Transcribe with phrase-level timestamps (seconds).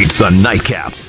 [0.00, 1.07] It's the Nightcap.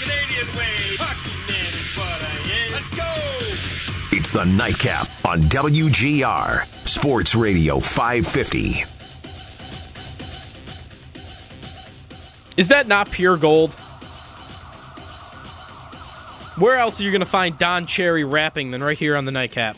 [0.00, 0.96] Canadian way!
[0.98, 2.72] Hockey man is what I am!
[2.72, 4.16] Let's go!
[4.16, 8.84] It's the Nightcap on WGR Sports Radio 550.
[12.56, 13.72] Is that not pure gold?
[16.58, 19.30] Where else are you going to find Don Cherry rapping than right here on the
[19.30, 19.76] nightcap?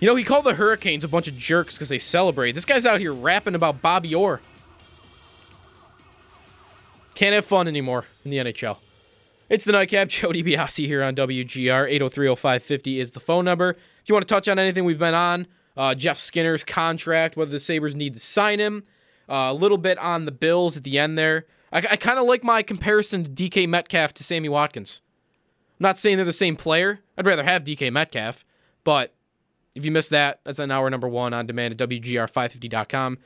[0.00, 2.52] You know, he called the Hurricanes a bunch of jerks because they celebrate.
[2.52, 4.42] This guy's out here rapping about Bobby Orr.
[7.16, 8.76] Can't have fun anymore in the NHL.
[9.48, 10.08] It's the nightcap.
[10.10, 11.90] Joe DiBiase here on WGR.
[11.98, 13.70] 8030550 is the phone number.
[13.70, 15.46] If you want to touch on anything we've been on,
[15.78, 18.84] uh, Jeff Skinner's contract, whether the Sabres need to sign him,
[19.30, 21.46] uh, a little bit on the Bills at the end there.
[21.72, 25.00] I, I kind of like my comparison to DK Metcalf to Sammy Watkins.
[25.80, 27.00] I'm not saying they're the same player.
[27.16, 28.44] I'd rather have DK Metcalf,
[28.84, 29.14] but
[29.74, 33.18] if you missed that, that's an hour number one on demand at WGR550.com.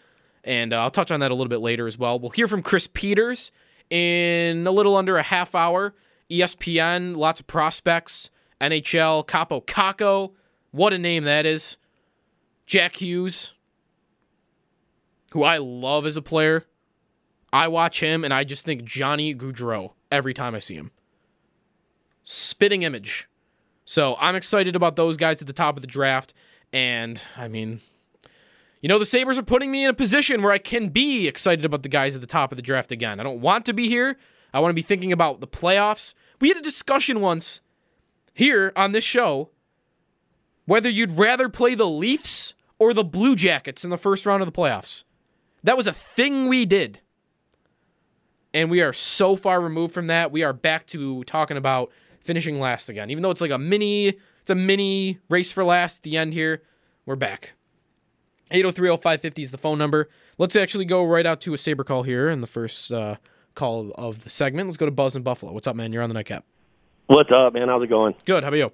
[0.44, 2.18] And uh, I'll touch on that a little bit later as well.
[2.20, 3.50] We'll hear from Chris Peters
[3.90, 5.94] in a little under a half hour.
[6.30, 8.30] ESPN, lots of prospects,
[8.60, 10.32] NHL, Kaapo Kakko.
[10.70, 11.76] What a name that is.
[12.66, 13.52] Jack Hughes,
[15.32, 16.66] who I love as a player.
[17.52, 20.92] I watch him and I just think Johnny Gaudreau every time I see him.
[22.22, 23.28] Spitting image.
[23.84, 26.32] So I'm excited about those guys at the top of the draft.
[26.72, 27.80] And I mean,
[28.80, 31.64] you know, the Sabres are putting me in a position where I can be excited
[31.64, 33.20] about the guys at the top of the draft again.
[33.20, 34.18] I don't want to be here.
[34.52, 36.14] I want to be thinking about the playoffs.
[36.40, 37.60] We had a discussion once
[38.32, 39.50] here on this show
[40.70, 44.46] whether you'd rather play the Leafs or the Blue Jackets in the first round of
[44.46, 45.02] the playoffs.
[45.64, 47.00] That was a thing we did.
[48.54, 50.30] And we are so far removed from that.
[50.30, 53.10] We are back to talking about finishing last again.
[53.10, 54.08] Even though it's like a mini,
[54.42, 56.62] it's a mini race for last at the end here.
[57.04, 57.54] We're back.
[58.50, 60.08] 8030550 is the phone number.
[60.38, 63.16] Let's actually go right out to a Sabre call here in the first uh,
[63.54, 64.68] call of the segment.
[64.68, 65.52] Let's go to Buzz in Buffalo.
[65.52, 65.92] What's up, man?
[65.92, 66.44] You're on the nightcap.
[67.06, 67.68] What's up, man?
[67.68, 68.14] How's it going?
[68.24, 68.42] Good.
[68.42, 68.72] How about you?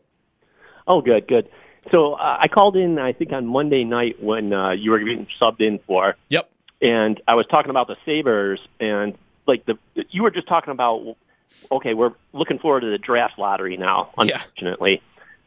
[0.87, 1.49] Oh, good, good.
[1.91, 5.27] So uh, I called in, I think, on Monday night when uh, you were getting
[5.41, 6.51] subbed in for, Yep.
[6.83, 9.17] and I was talking about the Sabres, and
[9.47, 9.79] like the
[10.11, 11.17] you were just talking about.
[11.71, 14.11] Okay, we're looking forward to the draft lottery now.
[14.23, 14.43] Yeah.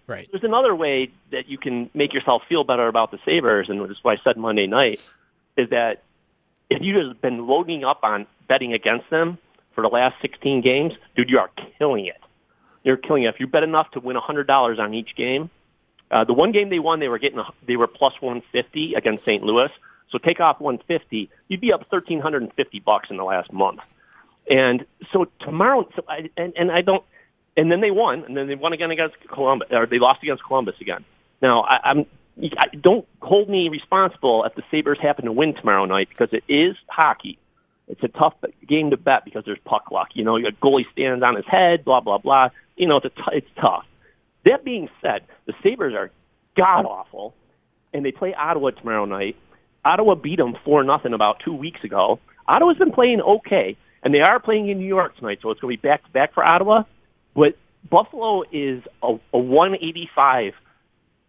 [0.10, 0.28] Right.
[0.32, 3.92] there's another way that you can make yourself feel better about the Sabres, and this
[3.92, 5.00] is what I said Monday night,
[5.56, 6.02] is that
[6.70, 9.38] if you've just been loading up on betting against them
[9.76, 12.20] for the last 16 games, dude, you are killing it.
[12.84, 13.28] You're killing it.
[13.28, 15.50] If you bet enough to win $100 on each game,
[16.10, 19.24] uh, the one game they won, they were getting a- they were plus 150 against
[19.26, 19.44] St.
[19.44, 19.70] Louis.
[20.10, 23.82] So take off 150, you'd be up 1,350 bucks in the last month.
[24.50, 27.04] And so tomorrow, so I, and, and I don't,
[27.58, 30.44] and then they won, and then they won again against Columbus, or they lost against
[30.44, 31.04] Columbus again.
[31.42, 32.06] Now, I, I'm,
[32.58, 36.44] I, don't hold me responsible if the Sabres happen to win tomorrow night because it
[36.48, 37.38] is hockey.
[37.88, 38.36] It's a tough
[38.68, 40.10] game to bet because there's puck luck.
[40.14, 42.50] You know, your goalie stands on his head, blah blah blah.
[42.78, 43.86] You know, it's a t- it's tough.
[44.46, 46.12] That being said, the Sabres are
[46.56, 47.34] god awful,
[47.94, 49.36] and they play Ottawa tomorrow night.
[49.84, 52.20] Ottawa beat them four nothing about two weeks ago.
[52.48, 55.76] Ottawa's been playing okay, and they are playing in New York tonight, so it's going
[55.76, 56.84] to be back to back for Ottawa.
[57.36, 57.58] But
[57.90, 60.54] Buffalo is a, a 185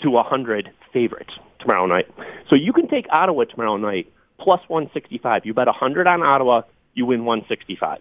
[0.00, 2.08] to 100 favorite tomorrow night.
[2.48, 5.44] So you can take Ottawa tomorrow night plus 165.
[5.44, 6.62] You bet 100 on Ottawa,
[6.94, 8.00] you win 165.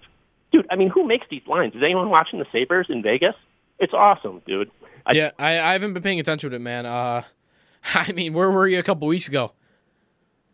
[0.51, 1.75] Dude, I mean, who makes these lines?
[1.75, 3.35] Is anyone watching the Sabres in Vegas?
[3.77, 4.71] It's awesome, dude.
[5.05, 6.85] I, yeah, I, I haven't been paying attention to it, man.
[6.85, 7.23] Uh,
[7.93, 9.51] I mean, where were you a couple weeks ago?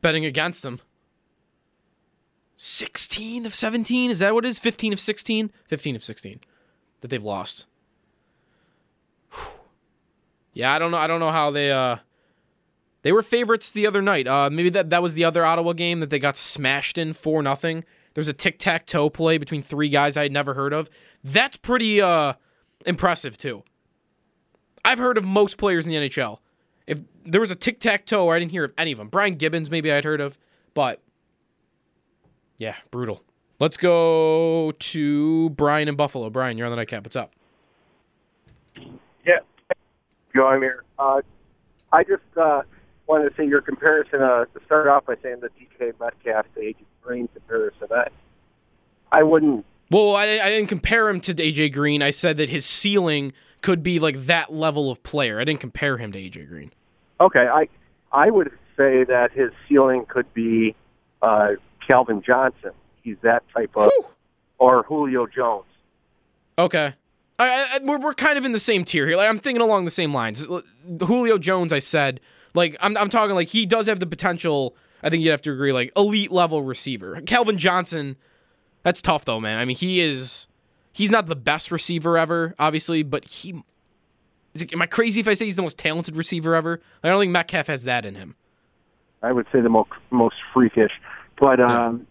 [0.02, 0.82] Betting against them.
[2.56, 4.12] 16 of 17?
[4.12, 4.60] Is that what it is?
[4.60, 5.52] 15 of 16?
[5.68, 6.40] 15 of 16
[7.02, 7.66] that they've lost.
[9.32, 9.48] Whew.
[10.54, 10.98] Yeah, I don't know.
[10.98, 11.98] I don't know how they uh
[13.02, 14.28] they were favorites the other night.
[14.28, 17.42] Uh maybe that that was the other Ottawa game that they got smashed in for
[17.42, 17.84] nothing.
[18.14, 20.90] There's a tic-tac-toe play between three guys I had never heard of.
[21.24, 22.34] That's pretty uh
[22.86, 23.64] impressive too.
[24.84, 26.38] I've heard of most players in the NHL.
[26.88, 29.10] If there was a tic-tac-toe, I didn't hear of any of them.
[29.10, 30.38] Brian Gibbons maybe I'd heard of,
[30.74, 31.02] but
[32.58, 33.24] yeah, brutal.
[33.60, 36.30] Let's go to Brian in Buffalo.
[36.30, 37.06] Brian, you're on the nightcap.
[37.06, 37.32] What's up?
[39.26, 39.40] Yeah,
[40.36, 40.84] Joe, here.
[41.00, 41.22] Uh,
[41.94, 42.64] I just uh,
[43.08, 44.22] wanted to say your comparison.
[44.22, 47.88] Uh, to start off by saying the DK Metcalf to AJ Green comparison.
[47.92, 48.08] I,
[49.12, 49.66] I wouldn't.
[49.90, 52.02] Well, I, I didn't compare him to AJ Green.
[52.02, 53.32] I said that his ceiling
[53.62, 55.40] could be like that level of player.
[55.40, 56.72] I didn't compare him to AJ Green.
[57.22, 57.70] Okay, I
[58.12, 60.76] I would say that his ceiling could be
[61.22, 61.52] uh,
[61.88, 62.72] Calvin Johnson.
[63.06, 64.06] He's that type of, Whew.
[64.58, 65.66] or Julio Jones.
[66.58, 66.96] Okay.
[67.38, 69.16] I, I, we're, we're kind of in the same tier here.
[69.16, 70.48] Like I'm thinking along the same lines.
[71.06, 72.20] Julio Jones, I said,
[72.56, 74.76] like I'm I'm talking like he does have the potential.
[75.04, 77.22] I think you have to agree, like elite level receiver.
[77.22, 78.16] Calvin Johnson,
[78.82, 79.60] that's tough though, man.
[79.60, 80.48] I mean, he is
[80.94, 83.62] he's not the best receiver ever, obviously, but he
[84.56, 84.64] is.
[84.64, 86.82] It, am I crazy if I say he's the most talented receiver ever?
[87.04, 88.36] I don't think Metcalf has that in him.
[89.22, 90.94] I would say the most most freakish,
[91.40, 92.08] but um,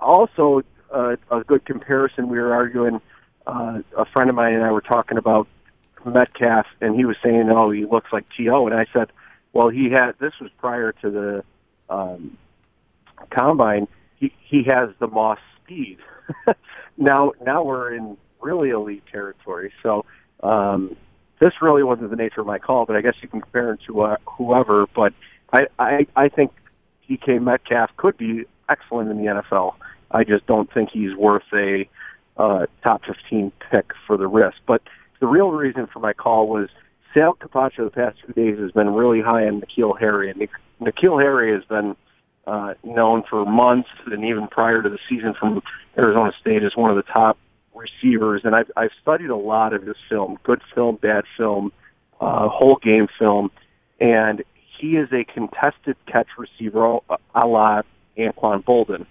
[0.00, 0.62] also
[0.92, 2.28] uh, a good comparison.
[2.28, 3.00] We were arguing.
[3.46, 5.48] Uh, a friend of mine and I were talking about
[6.04, 9.10] Metcalf, and he was saying, "Oh, he looks like T.O.," and I said,
[9.52, 10.12] "Well, he had.
[10.18, 11.44] This was prior to the
[11.88, 12.36] um,
[13.30, 13.88] combine.
[14.16, 15.98] He he has the Moss speed.
[16.96, 19.72] now now we're in really elite territory.
[19.82, 20.04] So
[20.42, 20.96] um,
[21.38, 23.78] this really wasn't the nature of my call, but I guess you can compare him
[23.86, 24.86] to uh, whoever.
[24.94, 25.12] But
[25.52, 26.52] I, I I think
[27.08, 29.74] DK Metcalf could be excellent in the NFL.
[30.10, 31.88] I just don't think he's worth a
[32.36, 34.56] uh, top 15 pick for the risk.
[34.66, 34.82] But
[35.20, 36.68] the real reason for my call was
[37.12, 40.48] Sal Capaccio the past few days has been really high on N'Keal Harry, and
[40.80, 41.96] N'Keal Harry has been
[42.46, 45.62] uh, known for months and even prior to the season from
[45.98, 47.38] Arizona State as one of the top
[47.74, 48.42] receivers.
[48.44, 51.72] And I've, I've studied a lot of his film, good film, bad film,
[52.20, 53.50] uh, whole game film,
[54.00, 54.42] and
[54.78, 57.00] he is a contested catch receiver
[57.34, 57.82] a la
[58.20, 59.06] Anquan Boldin.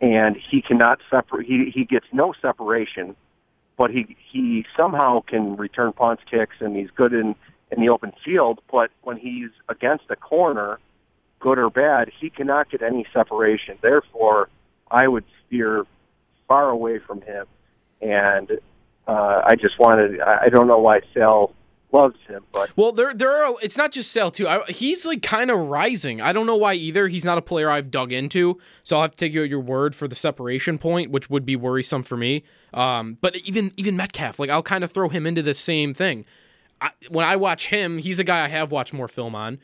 [0.00, 1.46] And he cannot separate.
[1.46, 3.16] He he gets no separation,
[3.78, 7.34] but he he somehow can return punts, kicks, and he's good in
[7.70, 8.60] in the open field.
[8.70, 10.78] But when he's against a corner,
[11.40, 13.78] good or bad, he cannot get any separation.
[13.80, 14.50] Therefore,
[14.90, 15.86] I would steer
[16.46, 17.46] far away from him.
[18.02, 18.60] And
[19.06, 20.20] uh, I just wanted.
[20.20, 21.52] I don't know why Sal
[21.92, 23.54] loves him, but Well, there there are.
[23.62, 24.48] It's not just Sale too.
[24.48, 26.20] I, he's like kind of rising.
[26.20, 27.08] I don't know why either.
[27.08, 29.60] He's not a player I've dug into, so I'll have to take you at your
[29.60, 32.44] word for the separation point, which would be worrisome for me.
[32.74, 36.24] Um, but even even Metcalf, like I'll kind of throw him into the same thing.
[36.80, 39.58] I, when I watch him, he's a guy I have watched more film on,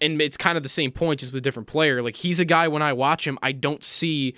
[0.00, 2.02] and it's kind of the same point, just with a different player.
[2.02, 4.34] Like he's a guy when I watch him, I don't see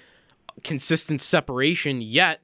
[0.64, 2.40] consistent separation yet.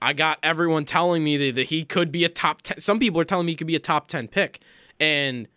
[0.00, 2.80] I got everyone telling me that, that he could be a top 10.
[2.80, 4.60] Some people are telling me he could be a top 10 pick.
[5.00, 5.48] And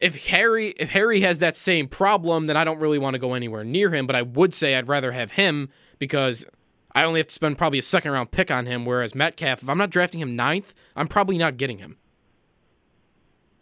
[0.00, 3.34] if Harry if Harry has that same problem, then I don't really want to go
[3.34, 5.68] anywhere near him, but I would say I'd rather have him
[5.98, 6.44] because
[6.94, 9.68] I only have to spend probably a second round pick on him whereas Metcalf, if
[9.68, 11.96] I'm not drafting him ninth, I'm probably not getting him.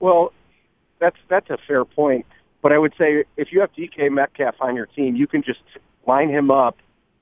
[0.00, 0.32] Well,
[1.00, 2.24] that's that's a fair point.
[2.62, 5.60] But I would say if you have DK Metcalf on your team, you can just
[6.06, 6.76] line him up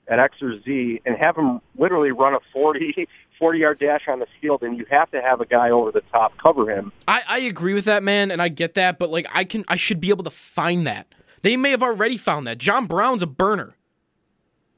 [0.08, 3.08] at X or Z and have him literally run a 40,
[3.38, 6.02] 40 yard dash on the field, and you have to have a guy over the
[6.12, 6.92] top cover him.
[7.06, 9.76] I, I agree with that, man, and I get that, but like I can I
[9.76, 11.14] should be able to find that.
[11.42, 12.58] They may have already found that.
[12.58, 13.76] John Brown's a burner.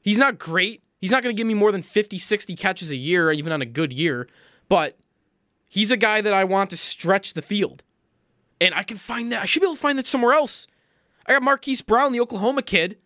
[0.01, 0.83] He's not great.
[0.99, 3.61] He's not going to give me more than 50, 60 catches a year, even on
[3.61, 4.27] a good year,
[4.67, 4.97] but
[5.67, 7.83] he's a guy that I want to stretch the field.
[8.59, 9.41] And I can find that.
[9.41, 10.67] I should be able to find that somewhere else.
[11.25, 12.97] I got Marquise Brown, the Oklahoma kid.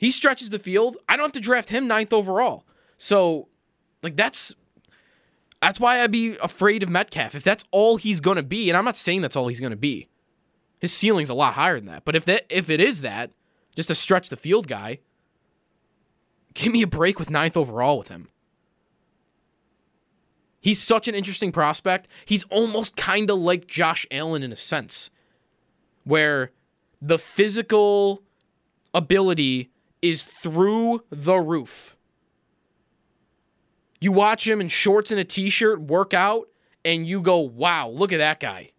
[0.00, 0.96] He stretches the field.
[1.10, 2.64] I don't have to draft him ninth overall.
[2.96, 3.48] So,
[4.02, 4.54] like that's
[5.60, 7.34] that's why I'd be afraid of Metcalf.
[7.34, 10.08] If that's all he's gonna be, and I'm not saying that's all he's gonna be.
[10.78, 12.06] His ceiling's a lot higher than that.
[12.06, 13.32] But if that if it is that,
[13.76, 15.00] just a stretch the field guy,
[16.54, 18.28] give me a break with ninth overall with him.
[20.62, 22.08] He's such an interesting prospect.
[22.24, 25.10] He's almost kind of like Josh Allen in a sense,
[26.04, 26.52] where
[27.02, 28.22] the physical
[28.94, 29.70] ability
[30.02, 31.96] is through the roof.
[34.00, 36.48] You watch him in shorts and a t shirt work out,
[36.84, 38.70] and you go, wow, look at that guy.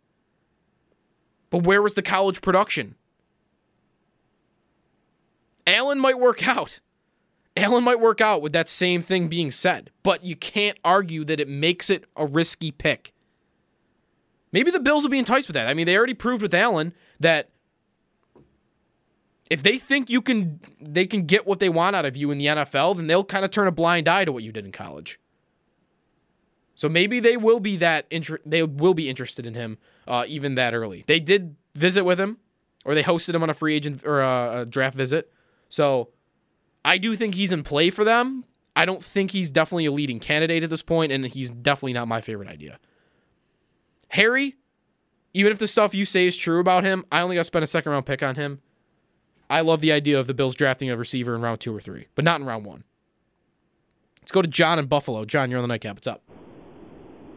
[1.49, 2.95] But where was the college production?
[5.67, 6.79] Allen might work out.
[7.55, 11.39] Allen might work out with that same thing being said, but you can't argue that
[11.39, 13.13] it makes it a risky pick.
[14.51, 15.67] Maybe the Bills will be enticed with that.
[15.67, 17.49] I mean, they already proved with Allen that
[19.51, 22.37] if they think you can they can get what they want out of you in
[22.37, 24.71] the NFL, then they'll kind of turn a blind eye to what you did in
[24.71, 25.19] college.
[26.73, 29.77] So maybe they will be that inter- they will be interested in him
[30.07, 31.03] uh, even that early.
[31.05, 32.37] They did visit with him,
[32.85, 35.29] or they hosted him on a free agent or a, a draft visit.
[35.67, 36.11] So
[36.85, 38.45] I do think he's in play for them.
[38.73, 42.07] I don't think he's definitely a leading candidate at this point, and he's definitely not
[42.07, 42.79] my favorite idea.
[44.07, 44.55] Harry,
[45.33, 47.65] even if the stuff you say is true about him, I only got to spend
[47.65, 48.61] a second round pick on him.
[49.51, 52.07] I love the idea of the Bills drafting a receiver in round two or three,
[52.15, 52.85] but not in round one.
[54.21, 55.25] Let's go to John in Buffalo.
[55.25, 55.97] John, you're on the nightcap.
[55.97, 56.21] What's up?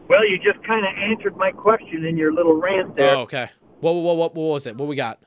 [0.07, 3.17] Well, you just kind of answered my question in your little rant there.
[3.17, 3.49] Oh, okay.
[3.81, 4.77] What, what, what, what was it?
[4.77, 5.19] What we got?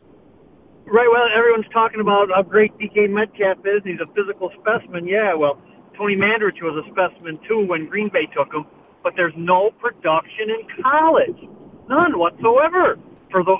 [0.86, 1.08] Right.
[1.12, 3.82] Well, everyone's talking about how great DK Metcalf is.
[3.84, 5.06] He's a physical specimen.
[5.06, 5.34] Yeah.
[5.34, 5.60] Well,
[5.94, 8.64] Tony Mandarich was a specimen too when Green Bay took him.
[9.02, 11.48] But there's no production in college,
[11.88, 12.98] none whatsoever
[13.30, 13.56] for the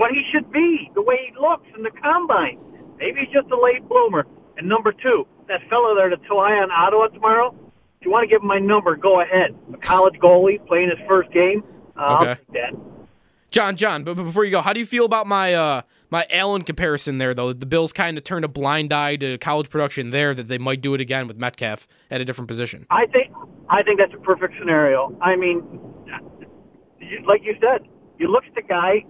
[0.00, 2.58] what he should be, the way he looks in the combine.
[2.98, 4.26] Maybe he's just a late bloomer.
[4.56, 7.54] And number two, that fellow there to fly on Ottawa tomorrow.
[8.00, 9.54] If you want to give him my number, go ahead.
[9.74, 11.62] A college goalie playing his first game.
[11.98, 12.34] Uh, I'll Okay.
[12.40, 12.80] take that.
[13.50, 16.24] John, John, but but before you go, how do you feel about my uh my
[16.30, 17.52] Allen comparison there though?
[17.52, 20.80] The Bills kind of turned a blind eye to college production there that they might
[20.80, 22.86] do it again with Metcalf at a different position.
[22.90, 23.34] I think
[23.68, 25.18] I think that's a perfect scenario.
[25.20, 25.62] I mean,
[27.26, 27.86] like you said,
[28.18, 29.04] you look at the guy.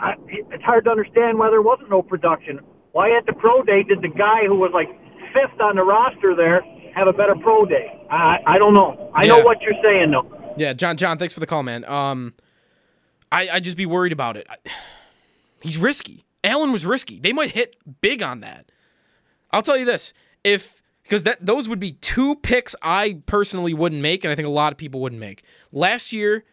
[0.00, 2.60] I, it's hard to understand why there wasn't no production.
[2.92, 4.88] Why at the pro day did the guy who was like
[5.32, 6.62] fifth on the roster there
[6.94, 8.06] have a better pro day?
[8.10, 9.10] I I don't know.
[9.14, 10.54] I know what you're saying though.
[10.56, 11.84] Yeah, John, John, thanks for the call, man.
[11.84, 12.34] Um,
[13.30, 14.46] I I just be worried about it.
[14.50, 14.56] I,
[15.62, 16.24] he's risky.
[16.44, 17.18] Allen was risky.
[17.20, 18.70] They might hit big on that.
[19.50, 20.12] I'll tell you this:
[20.44, 24.48] if because that those would be two picks I personally wouldn't make, and I think
[24.48, 25.44] a lot of people wouldn't make.
[25.72, 26.44] Last year,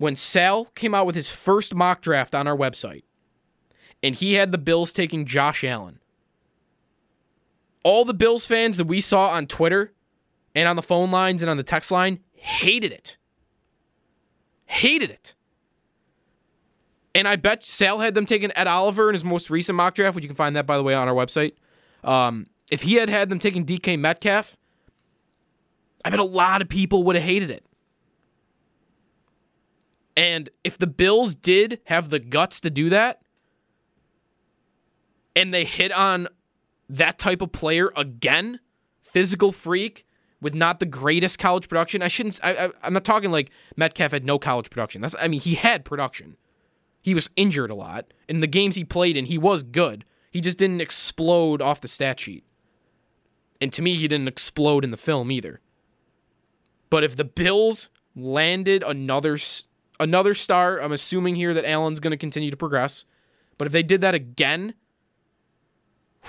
[0.00, 3.02] when Sal came out with his first mock draft on our website,
[4.02, 6.00] and he had the Bills taking Josh Allen.
[7.84, 9.92] All the Bills fans that we saw on Twitter
[10.54, 13.18] and on the phone lines and on the text line hated it.
[14.64, 15.34] Hated it.
[17.14, 20.14] And I bet Sal had them taking Ed Oliver in his most recent mock draft,
[20.14, 21.52] which you can find that, by the way, on our website.
[22.04, 24.56] Um, if he had had them taking DK Metcalf,
[26.06, 27.66] I bet a lot of people would have hated it.
[30.16, 33.22] And if the Bills did have the guts to do that,
[35.36, 36.28] and they hit on
[36.88, 38.60] that type of player again,
[39.02, 40.06] physical freak
[40.40, 42.02] with not the greatest college production.
[42.02, 42.40] I shouldn't.
[42.42, 45.02] I, I, I'm not talking like Metcalf had no college production.
[45.02, 45.14] That's.
[45.20, 46.36] I mean, he had production.
[47.02, 49.26] He was injured a lot in the games he played in.
[49.26, 50.04] He was good.
[50.30, 52.44] He just didn't explode off the stat sheet.
[53.60, 55.60] And to me, he didn't explode in the film either.
[56.88, 59.38] But if the Bills landed another
[60.00, 63.04] another star, I'm assuming here that Allen's going to continue to progress.
[63.58, 64.74] But if they did that again,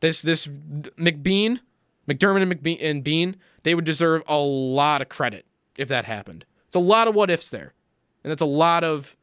[0.00, 1.60] this this McBean,
[2.08, 6.44] McDermott and McBean and Bean, they would deserve a lot of credit if that happened.
[6.66, 7.72] It's a lot of what ifs there,
[8.22, 9.16] and that's a lot of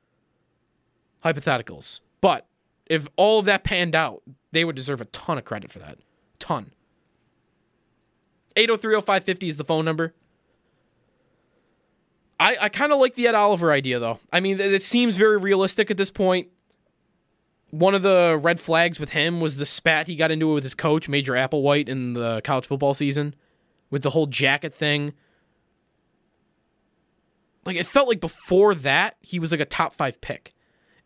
[1.23, 1.99] hypotheticals.
[2.21, 2.47] But
[2.85, 5.99] if all of that panned out, they would deserve a ton of credit for that.
[6.39, 6.71] Ton.
[8.55, 10.13] 8030550 is the phone number.
[12.39, 14.19] I, I kind of like the Ed Oliver idea, though.
[14.31, 16.47] I mean, it seems very realistic at this point
[17.71, 20.75] one of the red flags with him was the spat he got into with his
[20.75, 23.35] coach, Major Applewhite, in the college football season
[23.89, 25.13] with the whole jacket thing.
[27.65, 30.55] Like, it felt like before that, he was like a top five pick.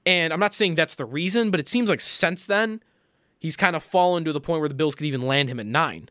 [0.06, 2.82] And I'm not saying that's the reason, but it seems like since then,
[3.40, 5.66] he's kind of fallen to the point where the Bills could even land him at
[5.66, 6.10] nine.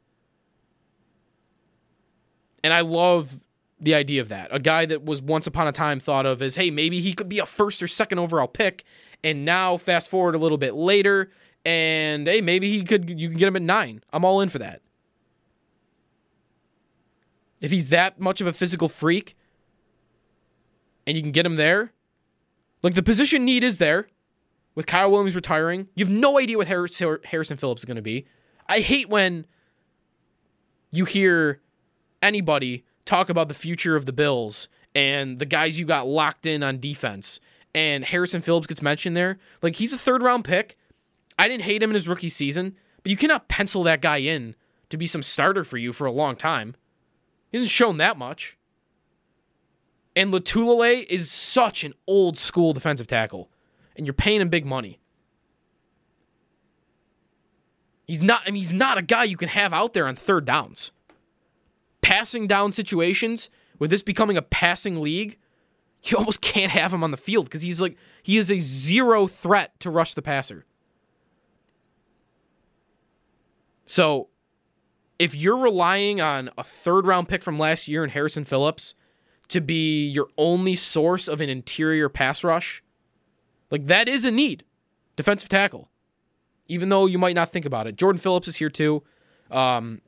[2.62, 3.40] And I love
[3.82, 4.48] the idea of that.
[4.50, 7.28] A guy that was once upon a time thought of as, hey, maybe he could
[7.28, 8.84] be a first or second overall pick.
[9.24, 11.30] And now fast forward a little bit later,
[11.64, 14.02] and hey, maybe he could you can get him at nine.
[14.12, 14.82] I'm all in for that.
[17.60, 19.36] If he's that much of a physical freak
[21.06, 21.92] and you can get him there,
[22.82, 24.08] like the position need is there
[24.74, 25.86] with Kyle Williams retiring.
[25.94, 28.26] You have no idea what Harrison Phillips is going to be.
[28.68, 29.46] I hate when
[30.90, 31.60] you hear
[32.20, 36.62] anybody talk about the future of the Bills and the guys you got locked in
[36.62, 37.40] on defense.
[37.74, 39.38] And Harrison Phillips gets mentioned there.
[39.60, 40.78] Like he's a third round pick.
[41.38, 44.54] I didn't hate him in his rookie season, but you cannot pencil that guy in
[44.88, 46.74] to be some starter for you for a long time.
[47.50, 48.56] He hasn't shown that much.
[50.16, 53.50] And Lotulelei is such an old school defensive tackle,
[53.96, 55.00] and you're paying him big money.
[58.06, 58.42] He's not.
[58.46, 60.92] I mean, he's not a guy you can have out there on third downs.
[62.02, 65.38] Passing down situations with this becoming a passing league,
[66.04, 69.26] you almost can't have him on the field because he's like he is a zero
[69.26, 70.66] threat to rush the passer.
[73.84, 74.28] So,
[75.18, 78.94] if you're relying on a third round pick from last year and Harrison Phillips
[79.48, 82.82] to be your only source of an interior pass rush,
[83.70, 84.64] like that is a need.
[85.16, 85.90] Defensive tackle.
[86.68, 87.96] Even though you might not think about it.
[87.96, 89.02] Jordan Phillips is here too.
[89.50, 90.00] Um,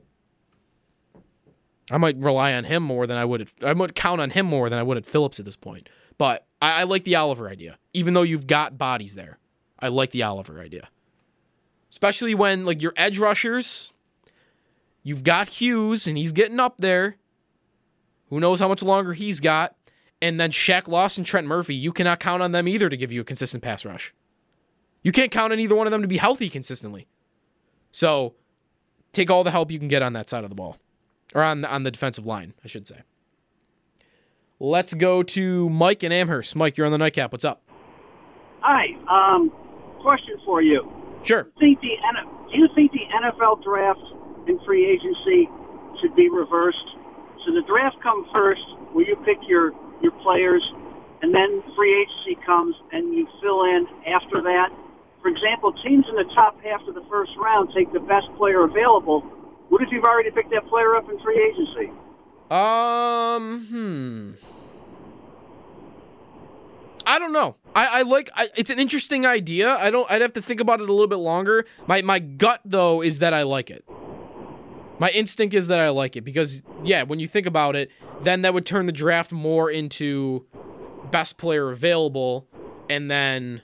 [1.91, 3.41] I might rely on him more than I would.
[3.41, 5.89] At, I might count on him more than I would at Phillips at this point.
[6.17, 9.37] But I, I like the Oliver idea, even though you've got bodies there.
[9.79, 10.89] I like the Oliver idea,
[11.91, 13.91] especially when like your edge rushers.
[15.03, 17.17] You've got Hughes, and he's getting up there.
[18.29, 19.75] Who knows how much longer he's got?
[20.19, 21.75] And then Shaq Lawson, Trent Murphy.
[21.75, 24.15] You cannot count on them either to give you a consistent pass rush.
[25.03, 27.05] You can't count on either one of them to be healthy consistently.
[27.91, 28.33] So
[29.13, 30.77] take all the help you can get on that side of the ball.
[31.35, 33.01] Or on the, on the defensive line, I should say.
[34.57, 36.55] Let's go to Mike in Amherst.
[36.55, 37.33] Mike, you're on the nightcap.
[37.33, 37.61] What's up?
[38.61, 38.95] Hi.
[39.11, 39.51] Um,
[40.01, 40.89] question for you.
[41.23, 41.43] Sure.
[41.59, 43.99] Do you think the do you think the NFL draft
[44.47, 45.49] and free agency
[45.99, 46.87] should be reversed?
[47.43, 48.63] So the draft comes first,
[48.93, 50.63] where you pick your your players,
[51.21, 54.69] and then free agency comes and you fill in after that.
[55.21, 58.63] For example, teams in the top half of the first round take the best player
[58.63, 59.25] available.
[59.69, 61.91] What if you've already picked that player up in free agency?
[62.51, 64.31] Um, hmm.
[67.07, 67.55] I don't know.
[67.75, 68.29] I, I like.
[68.35, 69.75] I, it's an interesting idea.
[69.75, 70.09] I don't.
[70.09, 71.65] I'd have to think about it a little bit longer.
[71.87, 73.85] My my gut though is that I like it.
[74.97, 77.91] My instinct is that I like it because yeah, when you think about it,
[78.21, 80.45] then that would turn the draft more into
[81.11, 82.47] best player available,
[82.89, 83.61] and then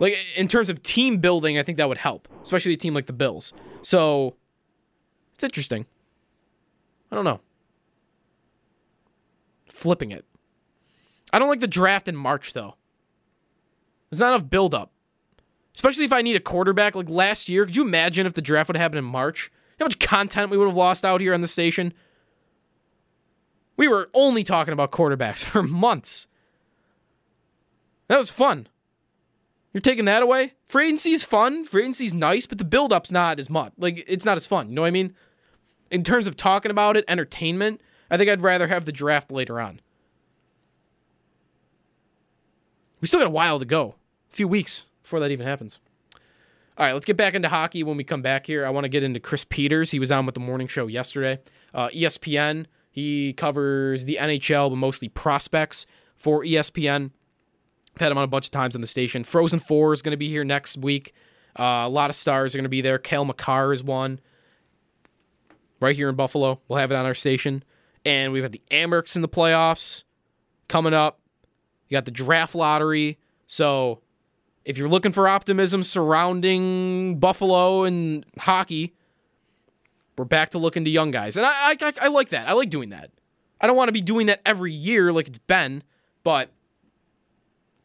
[0.00, 3.06] like in terms of team building, I think that would help, especially a team like
[3.06, 3.52] the Bills.
[3.82, 4.36] So
[5.34, 5.86] it's interesting.
[7.10, 7.40] I don't know.
[9.68, 10.24] Flipping it.
[11.32, 12.76] I don't like the draft in March though.
[14.10, 14.92] There's not enough build up.
[15.74, 17.64] Especially if I need a quarterback like last year.
[17.64, 19.50] Could you imagine if the draft would have happened in March?
[19.78, 21.92] How much content we would have lost out here on the station?
[23.76, 26.28] We were only talking about quarterbacks for months.
[28.06, 28.68] That was fun.
[29.74, 30.54] You're taking that away?
[30.68, 31.64] Free agency's fun.
[31.64, 33.72] Free agency's nice, but the build up's not as much.
[33.76, 34.68] Like, it's not as fun.
[34.68, 35.14] You know what I mean?
[35.90, 39.60] In terms of talking about it, entertainment, I think I'd rather have the draft later
[39.60, 39.80] on.
[43.00, 43.96] We still got a while to go.
[44.32, 45.80] A few weeks before that even happens.
[46.78, 48.64] All right, let's get back into hockey when we come back here.
[48.64, 49.90] I want to get into Chris Peters.
[49.90, 51.40] He was on with the morning show yesterday.
[51.74, 55.84] Uh, ESPN, he covers the NHL, but mostly prospects
[56.16, 57.10] for ESPN.
[57.94, 59.22] I've had him on a bunch of times on the station.
[59.22, 61.14] Frozen Four is going to be here next week.
[61.58, 62.98] Uh, a lot of stars are going to be there.
[62.98, 64.20] Cale Makar is one.
[65.80, 66.60] Right here in Buffalo.
[66.66, 67.62] We'll have it on our station.
[68.04, 70.02] And we've got the Amerks in the playoffs
[70.68, 71.20] coming up.
[71.88, 73.18] You got the draft lottery.
[73.46, 74.00] So
[74.64, 78.94] if you're looking for optimism surrounding Buffalo and hockey,
[80.18, 81.36] we're back to looking to young guys.
[81.36, 82.48] And I, I, I like that.
[82.48, 83.10] I like doing that.
[83.60, 85.82] I don't want to be doing that every year like it's been,
[86.22, 86.50] but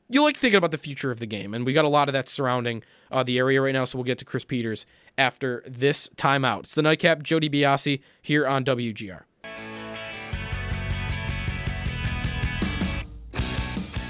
[0.09, 1.53] you like thinking about the future of the game.
[1.53, 3.85] And we got a lot of that surrounding uh, the area right now.
[3.85, 6.61] So we'll get to Chris Peters after this timeout.
[6.61, 9.21] It's the nightcap, Joe DiBiase here on WGR.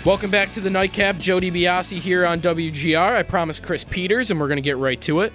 [0.05, 1.17] Welcome back to the nightcap.
[1.17, 3.15] Joe DiBiase here on WGR.
[3.15, 5.33] I promised Chris Peters, and we're going to get right to it.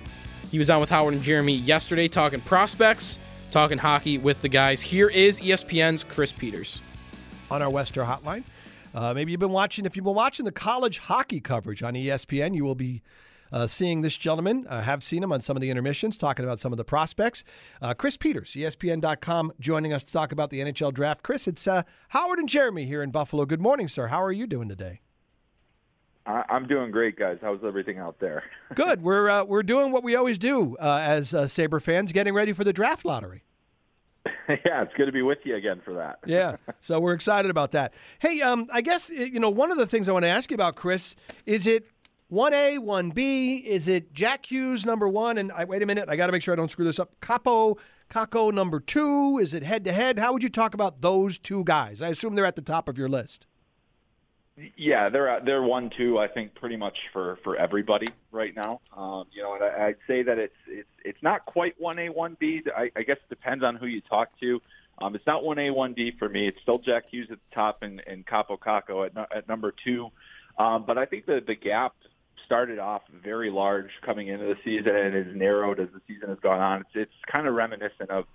[0.50, 3.18] He was on with Howard and Jeremy yesterday talking prospects,
[3.50, 4.80] talking hockey with the guys.
[4.80, 6.80] Here is ESPN's Chris Peters.
[7.50, 8.44] on our Wester hotline.
[8.94, 12.54] Uh, maybe you've been watching, if you've been watching the college hockey coverage on ESPN,
[12.54, 13.02] you will be
[13.52, 14.66] uh, seeing this gentleman.
[14.70, 17.42] I have seen him on some of the intermissions talking about some of the prospects.
[17.82, 21.22] Uh, Chris Peters, ESPN.com, joining us to talk about the NHL draft.
[21.22, 23.44] Chris, it's uh, Howard and Jeremy here in Buffalo.
[23.46, 24.06] Good morning, sir.
[24.06, 25.00] How are you doing today?
[26.26, 27.38] I- I'm doing great, guys.
[27.42, 28.44] How's everything out there?
[28.74, 29.02] Good.
[29.02, 32.52] We're uh, we're doing what we always do uh, as uh, Sabre fans, getting ready
[32.52, 33.44] for the draft lottery.
[34.48, 36.18] yeah, it's good to be with you again for that.
[36.26, 37.94] Yeah, so we're excited about that.
[38.18, 40.54] Hey, um, I guess you know one of the things I want to ask you
[40.54, 41.14] about, Chris,
[41.46, 41.86] is it
[42.28, 43.58] one A, one B?
[43.58, 45.38] Is it Jack Hughes number one?
[45.38, 47.14] And I, wait a minute, I got to make sure I don't screw this up.
[47.20, 47.78] Kaapo,
[48.10, 49.38] Kakko number two.
[49.38, 50.18] Is it head to head?
[50.18, 52.02] How would you talk about those two guys?
[52.02, 53.46] I assume they're at the top of your list.
[54.76, 56.18] Yeah, they're they're one two.
[56.18, 58.80] I think pretty much for for everybody right now.
[58.96, 62.08] Um, you know, and I, I'd say that it's it's it's not quite one A
[62.08, 62.62] one B.
[62.76, 64.62] I, guess it depends on who you talk to.
[65.02, 66.46] Um, it's not one A one B for me.
[66.46, 70.12] It's still Jack Hughes at the top and and Kaapo Kakko at at number two.
[70.56, 71.94] Um, but I think the the gap
[72.46, 76.38] started off very large coming into the season and has narrowed as the season has
[76.38, 76.80] gone on.
[76.82, 78.26] It's, it's kind of reminiscent of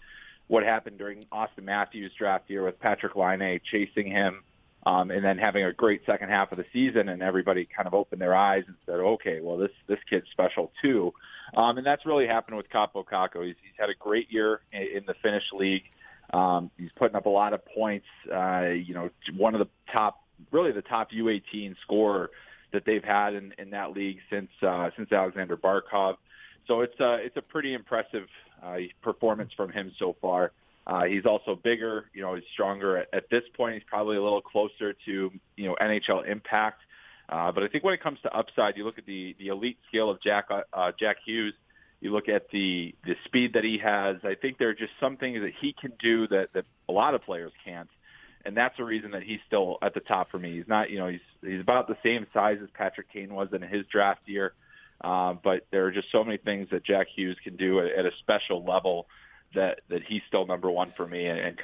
[0.47, 4.43] what happened during Auston Matthews' draft year with Patrik Laine chasing him
[4.85, 7.93] um, and then having a great second half of the season, and everybody kind of
[7.93, 11.13] opened their eyes and said, "Okay, well this this kid's special too,"
[11.55, 13.45] um, and that's really happened with Kaapo Kakko.
[13.45, 15.83] He's, he's had a great year in, in the Finnish league.
[16.31, 18.05] Um, he's putting up a lot of points.
[18.31, 22.29] Uh, you know, one of the top, really the top U18 scorer
[22.71, 26.17] that they've had in, in that league since uh, since Aleksander Barkov.
[26.67, 28.27] So it's uh, it's a pretty impressive
[28.63, 30.51] uh, performance from him so far.
[30.89, 32.97] Uh, he's also bigger, you know, he's stronger.
[32.97, 36.81] At, at this point, he's probably a little closer to, you know, NHL impact.
[37.29, 39.77] Uh, but I think when it comes to upside, you look at the the elite
[39.87, 41.53] skill of Jack uh, Jack Hughes.
[42.01, 44.15] You look at the the speed that he has.
[44.23, 47.13] I think there are just some things that he can do that that a lot
[47.13, 47.89] of players can't,
[48.43, 50.55] and that's the reason that he's still at the top for me.
[50.57, 53.61] He's not, you know, he's he's about the same size as Patrick Kane was in
[53.61, 54.53] his draft year,
[55.01, 58.05] uh, but there are just so many things that Jack Hughes can do at, at
[58.07, 59.05] a special level
[59.55, 61.59] that that he's still number one for me, and, and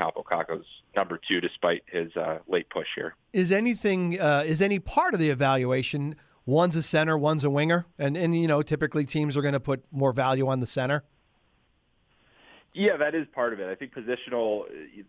[0.96, 3.16] number two, despite his uh, late push here.
[3.34, 6.16] Is anything uh, is any part of the evaluation?
[6.46, 9.60] One's a center, one's a winger, and and you know typically teams are going to
[9.60, 11.04] put more value on the center.
[12.74, 13.70] Yeah, that is part of it.
[13.70, 14.64] I think positional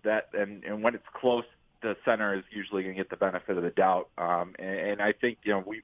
[0.04, 1.44] that and and when it's close,
[1.82, 4.08] the center is usually going to get the benefit of the doubt.
[4.18, 5.82] Um, and, and I think you know we.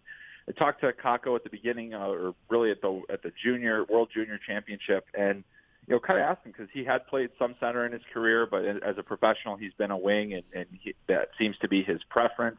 [0.49, 3.85] I talked to Kakko at the beginning, uh, or really at the at the junior
[3.85, 5.45] World Junior Championship, and
[5.87, 8.65] you know, kind of him because he had played some center in his career, but
[8.65, 12.01] as a professional, he's been a wing, and, and he, that seems to be his
[12.09, 12.59] preference.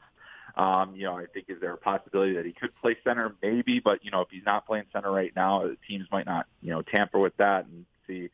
[0.55, 3.33] Um, you know, I think is there a possibility that he could play center?
[3.41, 6.45] Maybe, but you know, if he's not playing center right now, the teams might not,
[6.61, 8.29] you know, tamper with that and see, you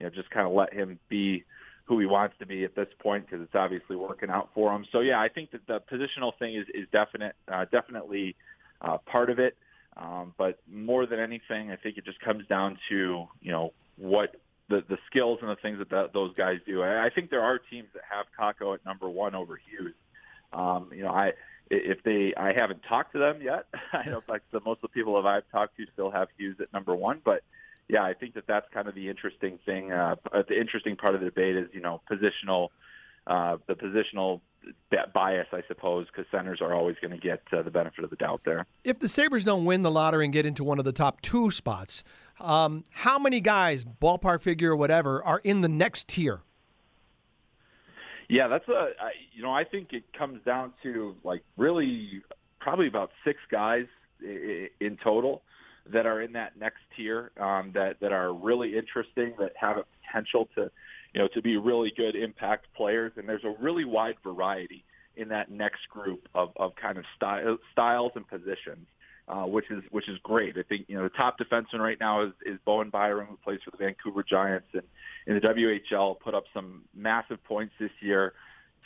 [0.00, 1.44] know, just kind of let him be
[1.84, 4.84] who he wants to be at this point because it's obviously working out for him.
[4.90, 8.36] So yeah, I think that the positional thing is is definite, uh, definitely
[8.80, 9.56] uh, part of it.
[9.96, 14.36] Um, but more than anything, I think it just comes down to you know what
[14.68, 16.82] the the skills and the things that, those guys do.
[16.82, 19.94] I, I think there are teams that have Kakko at number one over Hughes.
[20.52, 21.32] Um, you know, I
[21.70, 23.66] if they I haven't talked to them yet.
[23.92, 26.56] I know like the most of the people that I've talked to still have Hughes
[26.60, 27.42] at number one, but
[27.88, 29.92] yeah, I think that that's kind of the interesting thing.
[29.92, 32.68] Uh, the interesting part of the debate is you know positional,
[33.26, 34.40] uh, the positional
[35.14, 38.16] bias, I suppose, because centers are always going to get uh, the benefit of the
[38.16, 38.66] doubt there.
[38.84, 41.50] If the Sabres don't win the lottery and get into one of the top two
[41.50, 42.02] spots,
[42.40, 46.40] um, how many guys, ballpark figure or whatever, are in the next tier?
[48.28, 48.92] Yeah, that's a.
[49.00, 52.22] I, you know, I think it comes down to like really
[52.60, 53.86] probably about six guys
[54.22, 55.42] in total
[55.92, 59.84] that are in that next tier um, that that are really interesting that have a
[60.04, 60.70] potential to
[61.14, 63.12] you know, to be really good impact players.
[63.16, 64.84] And there's a really wide variety
[65.16, 68.86] in that next group of, of kind of style, styles and positions,
[69.28, 70.56] uh, which is which is great.
[70.56, 73.60] I think you know the top defenseman right now is, is Bowen Byram, who plays
[73.64, 74.82] for the Vancouver Giants, and
[75.26, 78.34] in the WHL put up some massive points this year.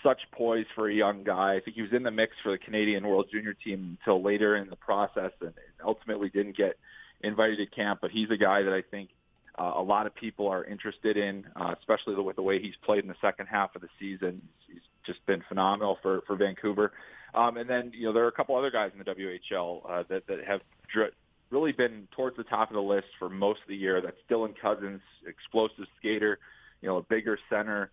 [0.02, 1.54] Such poise for a young guy.
[1.54, 4.56] I think he was in the mix for the Canadian World Junior team until later
[4.56, 6.76] in the process, and ultimately didn't get
[7.22, 8.00] invited to camp.
[8.02, 9.10] But he's a guy that I think
[9.58, 13.02] uh, a lot of people are interested in, uh, especially with the way he's played
[13.02, 14.42] in the second half of the season.
[14.66, 16.92] He's just been phenomenal for for Vancouver.
[17.34, 20.04] Um, and then you know there are a couple other guys in the WHL uh,
[20.08, 20.60] that that have
[20.92, 21.12] dr-
[21.50, 24.00] really been towards the top of the list for most of the year.
[24.00, 26.38] That's Dylan Cozens, explosive skater,
[26.80, 27.90] you know, a bigger center,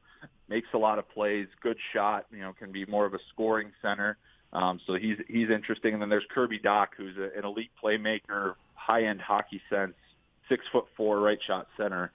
[0.48, 2.26] makes a lot of plays, good shot.
[2.32, 4.18] You know, can be more of a scoring center.
[4.54, 5.94] Um, so he's he's interesting.
[5.94, 9.94] And then there's Kirby Dach, who's a, an elite playmaker, high end hockey sense
[10.52, 12.12] six foot four right shot center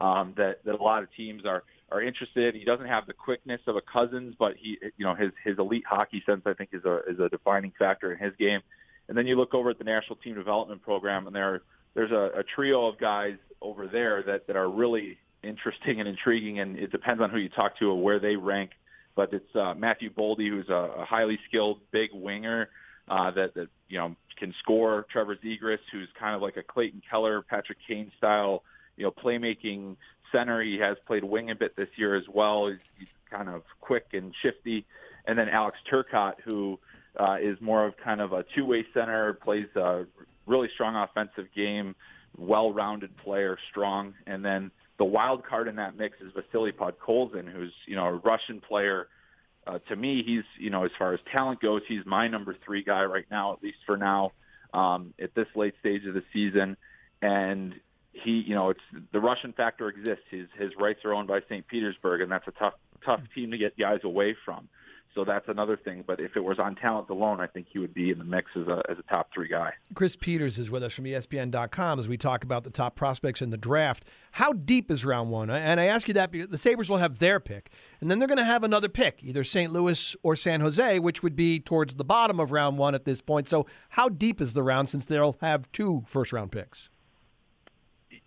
[0.00, 2.54] um, that that a lot of teams are are interested.
[2.54, 5.84] He doesn't have the quickness of a Cozens, but he you know his his elite
[5.88, 8.60] hockey sense I think is a is a defining factor in his game.
[9.08, 11.62] And then you look over at the national team development program, and there
[11.94, 16.58] there's a, a trio of guys over there that that are really interesting and intriguing,
[16.60, 18.72] and it depends on who you talk to or where they rank.
[19.16, 22.68] But it's uh, Matthew Boldy, who's a, a highly skilled big winger
[23.08, 25.06] uh, that that you know can score.
[25.10, 28.62] Trevor Zegras, who's kind of like a Clayton Keller, Patrick Kane style,
[28.96, 29.96] you know, playmaking
[30.30, 30.62] center.
[30.62, 32.68] He has played wing a bit this year as well.
[32.68, 34.86] He's, he's kind of quick and shifty.
[35.26, 36.78] And then Alex Turcotte, who
[37.18, 40.06] uh, is more of kind of a two-way center, plays a
[40.46, 41.94] really strong offensive game,
[42.36, 44.14] well-rounded player, strong.
[44.26, 48.14] And then the wild card in that mix is Vasily Podkolzin, who's you know a
[48.14, 49.08] Russian player
[49.68, 52.82] uh, to me, he's you know as far as talent goes, he's my number three
[52.82, 54.32] guy right now, at least for now,
[54.72, 56.76] um, at this late stage of the season.
[57.20, 57.74] And
[58.12, 58.80] he, you know, it's
[59.12, 60.24] the Russian factor exists.
[60.30, 61.66] His his rights are owned by St.
[61.66, 64.68] Petersburg, and that's a tough tough team to get guys away from.
[65.14, 66.04] So that's another thing.
[66.06, 68.50] But if it was on talent alone, I think he would be in the mix
[68.56, 69.72] as a as a top three guy.
[69.94, 73.50] Chris Peters is with us from ESPN.com as we talk about the top prospects in
[73.50, 74.04] the draft.
[74.32, 75.50] How deep is round one?
[75.50, 78.28] And I ask you that because the Sabres will have their pick, and then they're
[78.28, 79.72] going to have another pick, either St.
[79.72, 83.20] Louis or San Jose, which would be towards the bottom of round one at this
[83.20, 83.48] point.
[83.48, 86.90] So, how deep is the round since they'll have two first round picks?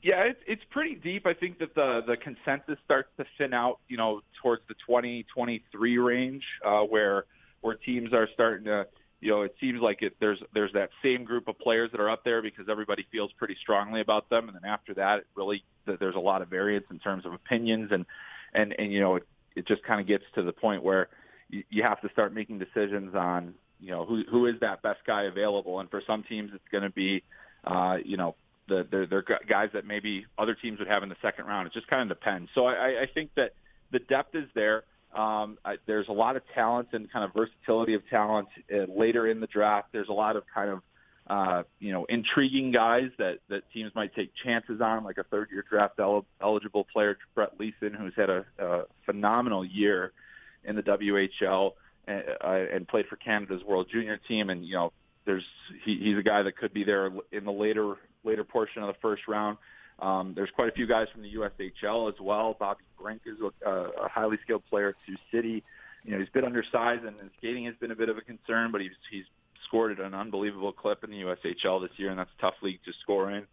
[0.04, 1.28] Yeah, it's it's pretty deep.
[1.28, 5.98] I think that the the consensus starts to thin out, you know, towards the 2023
[6.00, 7.26] range, uh, where
[7.62, 8.88] where teams are starting to,
[9.20, 12.10] you know, it seems like it there's there's that same group of players that are
[12.10, 15.64] up there because everybody feels pretty strongly about them, and then after that, it really
[15.86, 18.06] there's a lot of variance in terms of opinions, and
[18.54, 21.10] and and you know, it, it just kind of gets to the point where
[21.50, 25.02] you, you have to start making decisions on, you know, who who is that best
[25.06, 27.22] guy available, and for some teams, it's going to be,
[27.66, 28.36] uh, you know
[28.68, 31.68] the they're, they're guys that maybe other teams would have in the second round.
[31.68, 32.50] It just kind of depends.
[32.54, 33.54] So I, I think that
[33.92, 34.84] the depth is there.
[35.14, 39.28] Um, I, there's a lot of talent and kind of versatility of talent uh, later
[39.28, 39.90] in the draft.
[39.92, 40.82] There's a lot of kind of
[41.28, 45.50] uh, you know intriguing guys that that teams might take chances on, like a third
[45.52, 50.14] year draft el- eligible player Brett Leason, who's had a, a phenomenal year
[50.64, 51.74] in the WHL
[52.08, 54.94] and, uh, and played for Canada's World Junior team, and you know
[55.26, 55.44] there's
[55.84, 59.00] he, he's a guy that could be there in the later later portion of the
[59.02, 59.58] first round.
[60.00, 62.56] Um, there's quite a few guys from the USHL as well.
[62.60, 65.64] Bobby Brink is a, a highly skilled player at Sioux City.
[66.04, 68.72] You know, he's bit undersized and his skating has been a bit of a concern,
[68.72, 69.26] but he's he's
[69.68, 72.80] scored at an unbelievable clip in the USHL this year, and that's a tough league
[72.86, 73.46] to score in.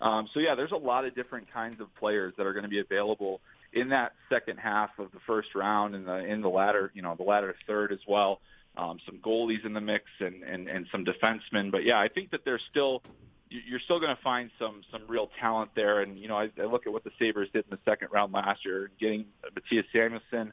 [0.00, 2.68] Um, so yeah, there's a lot of different kinds of players that are going to
[2.68, 3.40] be available
[3.72, 7.14] in that second half of the first round and the in the latter, you know,
[7.14, 8.40] the latter third as well.
[8.74, 12.30] Um, some goalies in the mix and, and and some defensemen, but yeah, I think
[12.30, 13.02] that there's still
[13.50, 16.00] you're still going to find some some real talent there.
[16.00, 18.32] And you know, I, I look at what the Sabres did in the second round
[18.32, 20.52] last year, getting Mattias Samuelsson,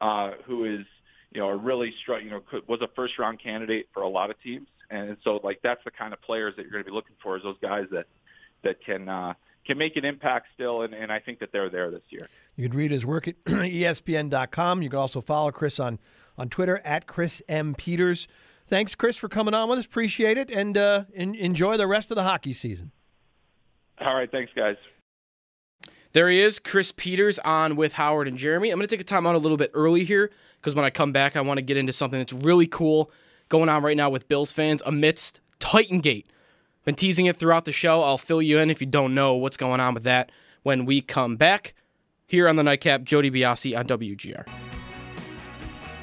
[0.00, 0.86] uh, who is
[1.32, 4.30] you know a really strong, you know, was a first round candidate for a lot
[4.30, 4.66] of teams.
[4.90, 7.36] And so, like that's the kind of players that you're going to be looking for
[7.36, 8.06] is those guys that
[8.62, 10.82] that can uh, can make an impact still.
[10.82, 12.28] And, and I think that they're there this year.
[12.56, 14.82] You can read his work at ESPN.com.
[14.82, 15.98] You can also follow Chris on
[16.40, 18.26] on Twitter at Chris M Peters.
[18.66, 19.84] Thanks, Chris, for coming on with us.
[19.84, 22.92] Appreciate it, and uh, in, enjoy the rest of the hockey season.
[24.00, 24.76] All right, thanks, guys.
[26.12, 28.70] There he is, Chris Peters on with Howard and Jeremy.
[28.70, 30.90] I'm going to take a time out a little bit early here because when I
[30.90, 33.12] come back, I want to get into something that's really cool
[33.48, 36.28] going on right now with Bills fans amidst Titan Gate.
[36.84, 38.02] Been teasing it throughout the show.
[38.02, 41.00] I'll fill you in if you don't know what's going on with that when we
[41.00, 41.74] come back
[42.26, 43.04] here on the Nightcap.
[43.04, 44.69] Joe DiBiase on WGR.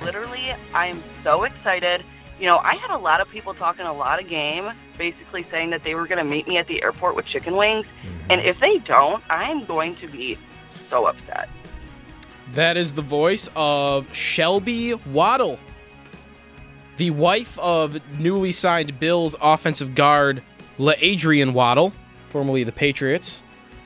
[0.07, 2.01] Literally, I'm so excited.
[2.39, 5.71] You know, I had a lot of people talking a lot of game, basically saying
[5.71, 7.85] that they were going to meet me at the airport with chicken wings.
[7.85, 8.31] Mm-hmm.
[8.31, 10.37] And if they don't, I'm going to be
[10.89, 11.49] so upset.
[12.53, 15.59] That is the voice of Shelby Waddle,
[16.95, 20.41] the wife of newly signed Bills offensive guard
[20.79, 21.91] LaAdrian Waddle,
[22.27, 23.41] formerly the Patriots.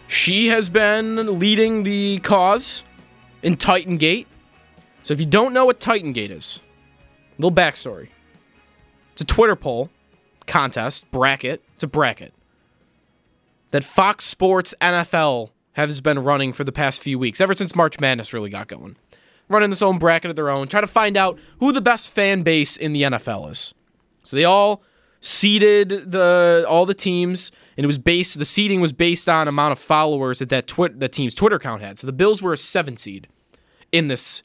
[0.08, 2.84] She has been leading the cause
[3.42, 4.28] in Titan Gate.
[5.04, 6.62] So if you don't know what Titan Gate is,
[7.38, 8.10] little backstory.
[9.14, 9.90] It's a Twitter poll
[10.48, 11.64] contest bracket.
[11.76, 12.34] It's a bracket
[13.72, 18.00] that Fox Sports NFL has been running for the past few weeks, ever since March
[18.00, 18.98] Madness really got going.
[19.48, 22.44] Running this own bracket of their own, try to find out who the best fan
[22.44, 23.74] base in the NFL is.
[24.24, 24.84] So they all
[25.20, 28.38] seeded the all the teams, and it was based.
[28.38, 31.82] The seeding was based on amount of followers that that, twi- that team's Twitter account
[31.82, 32.00] had.
[32.00, 33.28] So the Bills were a seven seed
[33.92, 34.42] in this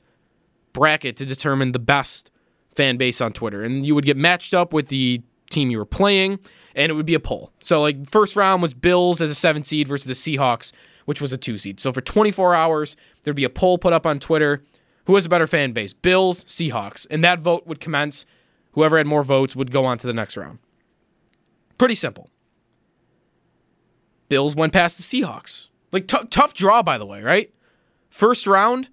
[0.77, 2.31] bracket to determine the best
[2.75, 5.87] fan base on Twitter, and you would get matched up with the team you were
[5.87, 6.39] playing,
[6.75, 7.51] and it would be a poll.
[7.61, 10.73] So like first round was Bills as a seven seed versus the Seahawks,
[11.07, 11.81] which was a two seed.
[11.81, 14.63] So for 24 hours, there'd be a poll put up on Twitter.
[15.07, 15.95] Who has a better fan base?
[15.95, 17.07] Bills, Seahawks.
[17.11, 18.27] And that vote would commence.
[18.73, 20.59] Whoever had more votes would go on to the next round.
[21.79, 22.29] Pretty simple.
[24.29, 25.69] Bills went past the Seahawks.
[25.93, 27.55] Like t- tough draw, by the way, right?
[28.11, 28.89] First round,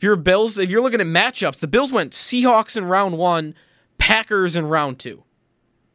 [0.00, 3.54] if you're Bills, if you're looking at matchups, the Bills went Seahawks in round one,
[3.98, 5.24] Packers in round two.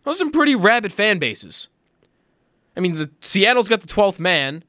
[0.03, 1.69] Those are some pretty rabid fan bases.
[2.77, 4.63] I mean, the Seattle's got the 12th man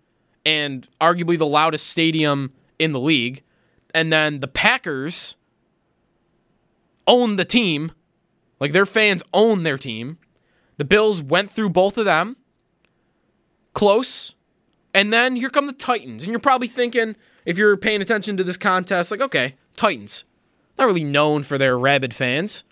[0.46, 3.42] and arguably the loudest stadium in the league.
[3.92, 5.34] And then the Packers
[7.06, 7.92] own the team.
[8.58, 10.16] Like their fans own their team.
[10.78, 12.38] The Bills went through both of them.
[13.74, 14.34] Close.
[14.94, 16.22] And then here come the Titans.
[16.22, 20.24] And you're probably thinking, if you're paying attention to this contest, like, okay, Titans.
[20.76, 22.64] Not really known for their rabid fans.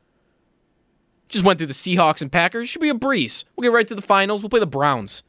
[1.28, 2.68] Just went through the Seahawks and Packers.
[2.68, 3.44] Should be a breeze.
[3.56, 4.42] We'll get right to the finals.
[4.42, 5.22] We'll play the Browns.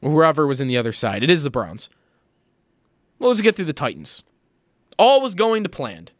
[0.00, 1.22] Whoever was in the other side.
[1.22, 1.90] It is the Browns.
[3.18, 4.22] Well, let's get through the Titans.
[4.98, 6.12] All was going to planned.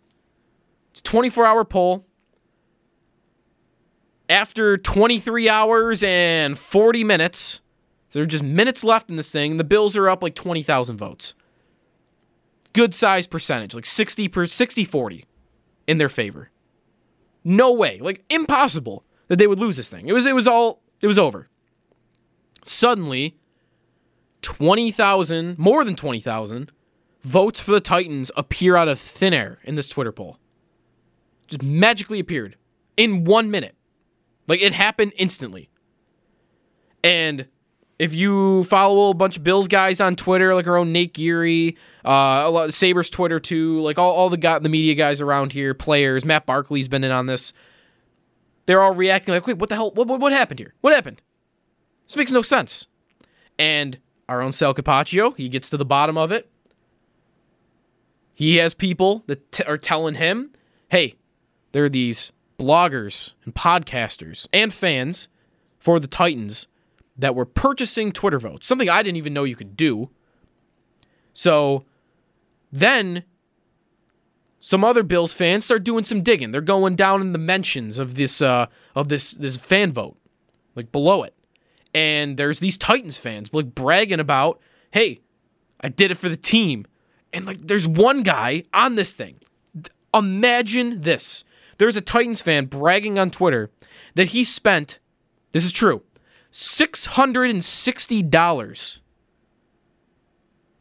[0.91, 2.05] It's a 24 hour poll.
[4.29, 7.61] After 23 hours and 40 minutes,
[8.13, 9.57] there are just minutes left in this thing.
[9.57, 11.35] The Bills are up like 20,000 votes.
[12.75, 15.25] Good size percentage, like 60 per 60 40
[15.87, 16.51] in their favor.
[17.43, 20.07] No way, like impossible that they would lose this thing.
[20.07, 21.49] It was it was all it was over.
[22.65, 23.39] Suddenly,
[24.43, 26.73] 20,000, more than 20,000
[27.23, 30.39] votes for the Titans appear out of thin air in this Twitter poll.
[31.47, 32.57] Just magically appeared
[32.97, 33.77] in 1 minute.
[34.47, 35.71] Like it happened instantly.
[37.03, 37.47] And
[37.99, 41.77] if you follow a bunch of Bills guys on Twitter, like our own Nate Geary,
[42.05, 45.53] uh, a lot Sabres Twitter too, like all, all the got the media guys around
[45.53, 47.53] here, players, Matt Barkley's been in on this.
[48.67, 49.91] They're all reacting like, wait, what the hell?
[49.93, 50.75] What, what, what happened here?
[50.81, 51.21] What happened?
[52.07, 52.87] This makes no sense.
[53.59, 56.51] And our own Sal Capaccio, he gets to the bottom of it.
[58.33, 60.51] He has people that t- are telling him,
[60.89, 61.15] hey,
[61.73, 65.29] there are these bloggers and podcasters and fans
[65.79, 66.67] for the Titans
[67.17, 70.11] that were purchasing Twitter votes, something I didn't even know you could do.
[71.33, 71.85] So
[72.73, 73.25] then
[74.61, 76.51] some other Bills fans start doing some digging.
[76.51, 80.17] They're going down in the mentions of this uh, of this this fan vote,
[80.75, 81.35] like below it.
[81.95, 85.21] And there's these Titans fans like bragging about, "Hey,
[85.81, 86.87] I did it for the team."
[87.33, 89.39] And like there's one guy on this thing.
[90.13, 91.45] Imagine this.
[91.79, 93.71] There's a Titans fan bragging on Twitter
[94.15, 94.99] that he spent
[95.53, 96.03] this is true.
[96.55, 99.01] $660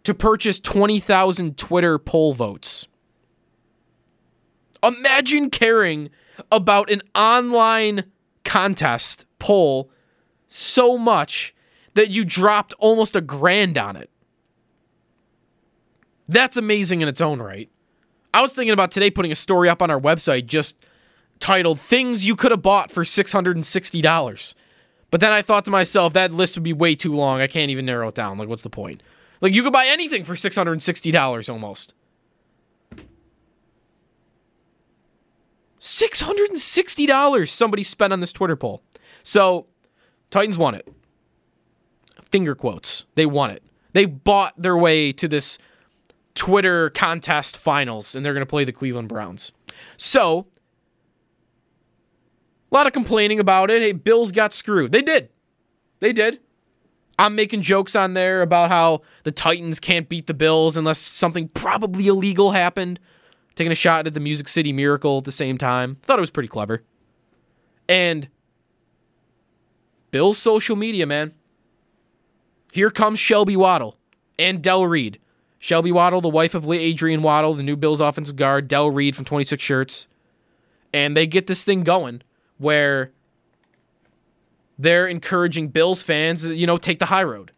[0.04, 2.88] to purchase 20,000 Twitter poll votes.
[4.84, 6.12] Imagine caring
[6.52, 8.04] about an online
[8.46, 9.90] contest poll
[10.48, 11.56] so much
[11.96, 14.12] that you dropped almost a grand on it.
[16.28, 17.72] That's amazing in its own right.
[18.32, 20.78] I was thinking about today putting a story up on our website just
[21.40, 24.54] titled Things You Could Have Bought for $660.
[25.13, 27.39] But then I thought to myself, that list would be way too long.
[27.39, 28.39] I can't even narrow it down.
[28.39, 29.04] Like, what's the point?
[29.41, 31.93] Like, you could buy anything for $660 almost.
[35.80, 38.82] $660 somebody spent on this Twitter poll.
[39.21, 39.67] So,
[40.32, 40.91] Titans won it.
[42.32, 43.06] Finger quotes.
[43.13, 43.62] They won it.
[43.91, 45.60] They bought their way to this
[46.34, 49.52] Twitter contest finals, and they're going to play the Cleveland Browns.
[49.95, 50.47] So,
[52.74, 53.82] a lot of complaining about it.
[53.82, 54.92] Hey, Bills got screwed.
[54.92, 55.30] They did.
[56.00, 56.40] They did.
[57.20, 61.50] I'm making jokes on there about how the Titans can't beat the Bills unless something
[61.50, 63.00] probably illegal happened.
[63.56, 65.98] Taking a shot at the Music City Miracle at the same time.
[66.02, 66.82] Thought it was pretty clever.
[67.88, 68.30] And
[70.10, 71.34] Bills social media, man.
[72.72, 74.00] Here comes Shelby Waddle
[74.40, 75.20] and Del Reed.
[75.60, 79.26] Shelby Waddle, the wife of Adrian Waddle, the new Bills offensive guard, Del Reed from
[79.26, 80.08] 26 Shirts.
[80.92, 82.24] And they get this thing going
[82.63, 83.12] where
[84.80, 87.52] they're encouraging Bills fans, you know, take the high road.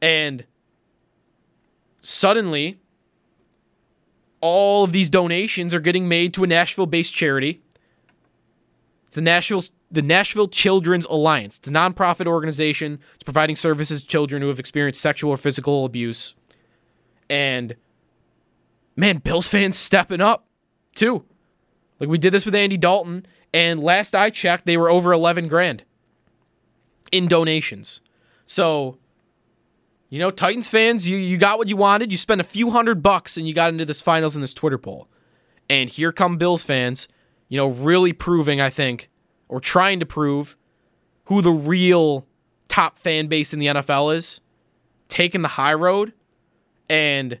[0.00, 0.44] And
[2.00, 2.80] suddenly,
[4.40, 7.62] all of these donations are getting made to a Nashville based charity.
[9.12, 11.58] The Nashville, the Nashville Children's Alliance.
[11.58, 12.98] It's a nonprofit organization.
[13.14, 16.34] It's providing services to children who have experienced sexual or physical abuse.
[17.30, 17.76] And
[18.96, 20.46] man, Bills fans stepping up
[20.94, 21.24] too.
[21.98, 25.46] Like we did this with Andy Dalton, and last I checked, they were over 11
[25.46, 25.84] grand
[27.12, 28.00] in donations.
[28.46, 28.98] So,
[30.10, 32.10] you know, Titans fans, you, you got what you wanted.
[32.10, 34.76] You spent a few hundred bucks and you got into this finals in this Twitter
[34.76, 35.06] poll.
[35.70, 37.06] And here come Bills fans,
[37.48, 39.08] you know, really proving, I think,
[39.48, 40.56] or trying to prove
[41.26, 42.26] who the real
[42.66, 44.40] top fan base in the NFL is,
[45.06, 46.12] taking the high road
[46.90, 47.38] and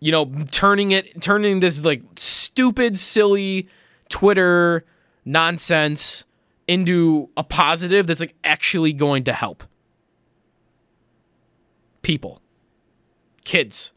[0.00, 3.68] you know, turning it turning this like stupid, silly
[4.08, 4.84] Twitter
[5.24, 6.24] nonsense
[6.68, 9.64] into a positive that's like actually going to help
[12.02, 12.40] people,
[13.44, 13.92] kids.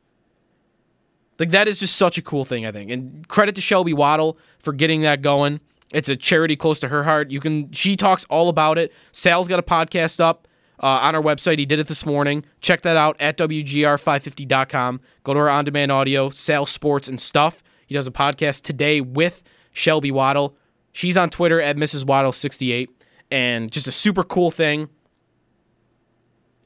[1.37, 2.91] Like that is just such a cool thing, I think.
[2.91, 5.61] And credit to Shelby Waddle for getting that going.
[5.91, 7.31] It's a charity close to her heart.
[7.31, 8.93] You can she talks all about it.
[9.11, 10.47] Sal's got a podcast up
[10.81, 11.59] uh, on our website.
[11.59, 12.45] He did it this morning.
[12.61, 15.01] Check that out at WGR550.com.
[15.23, 17.63] Go to our on demand audio, Sal's, Sports and Stuff.
[17.85, 20.55] He does a podcast today with Shelby Waddle.
[20.91, 22.03] She's on Twitter at Mrs.
[22.03, 22.87] Waddle68.
[23.31, 24.89] And just a super cool thing.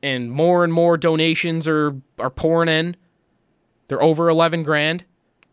[0.01, 2.95] And more and more donations are, are pouring in.
[3.87, 5.05] They're over 11 grand.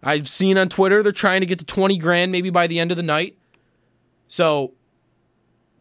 [0.02, 2.90] I've seen on Twitter they're trying to get to 20 grand maybe by the end
[2.90, 3.36] of the night.
[4.28, 4.72] So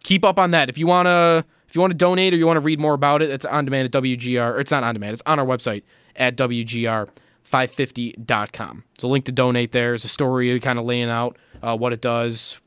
[0.03, 0.69] keep up on that.
[0.69, 2.93] If you want to if you want to donate or you want to read more
[2.93, 4.55] about it, it's on demand at WGR.
[4.55, 5.13] Or it's not on demand.
[5.13, 5.83] It's on our website
[6.15, 7.13] at WGR.com.
[7.49, 8.83] 550.com.
[8.99, 9.91] So link to donate there.
[9.91, 12.59] There's a story kind of laying out uh, what it does.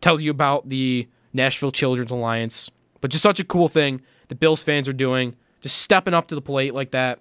[0.00, 2.70] Tells you about the Nashville Children's Alliance.
[3.00, 5.36] But just such a cool thing the Bills fans are doing.
[5.60, 7.20] Just stepping up to the plate like that.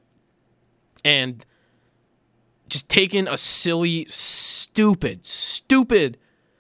[1.05, 1.45] And
[2.67, 6.17] just taking a silly, stupid, stupid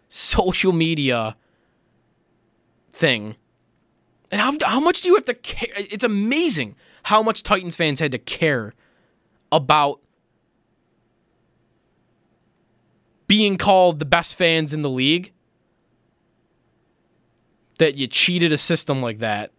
[0.09, 1.35] social media
[2.93, 3.35] thing.
[4.31, 5.69] And how, how much do you have to care?
[5.77, 8.73] It's amazing how much Titans fans had to care
[9.51, 10.01] about
[13.27, 15.31] being called the best fans in the league.
[17.79, 19.51] That you cheated a system like that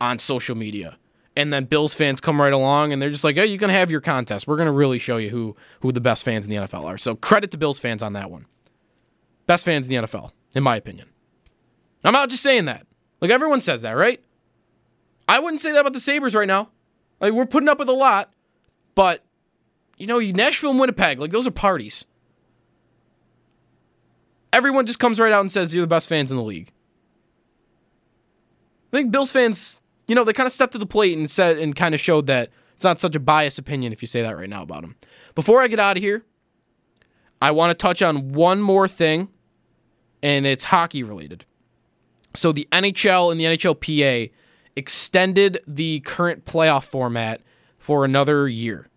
[0.00, 0.96] on social media.
[1.36, 3.90] And then Bills fans come right along and they're just like, oh, you can have
[3.90, 4.46] your contest.
[4.46, 6.98] We're going to really show you who, who the best fans in the NFL are.
[6.98, 8.46] So credit to Bills fans on that one.
[9.46, 11.08] Best fans in the NFL, in my opinion.
[12.04, 12.86] I'm not just saying that.
[13.20, 14.22] Like everyone says that, right?
[15.28, 16.70] I wouldn't say that about the Sabres right now.
[17.20, 18.32] Like we're putting up with a lot,
[18.94, 19.24] but
[19.96, 22.04] you know, Nashville and Winnipeg, like those are parties.
[24.52, 26.72] Everyone just comes right out and says you're the best fans in the league.
[28.92, 31.58] I think Bills fans, you know, they kind of stepped to the plate and said
[31.58, 34.36] and kind of showed that it's not such a biased opinion if you say that
[34.36, 34.96] right now about them.
[35.34, 36.24] Before I get out of here,
[37.40, 39.28] I want to touch on one more thing,
[40.22, 41.44] and it's hockey related.
[42.34, 44.30] So the NHL and the NHLPA
[44.76, 47.40] extended the current playoff format
[47.78, 48.88] for another year.